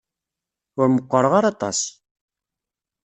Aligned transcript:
Ur 0.79 0.87
meqqṛeɣ 0.89 1.33
ara 1.39 1.49
aṭas. 1.53 1.79